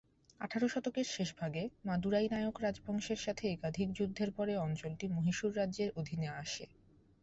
[0.41, 6.65] আঠারো শতকের শেষভাগে, মাদুরাই নায়ক রাজবংশের সাথে একাধিক যুদ্ধের পরে অঞ্চলটি মহীশূর রাজ্যের অধীনে আসে।